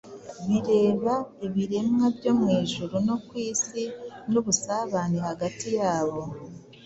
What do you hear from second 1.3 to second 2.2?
ibiremwa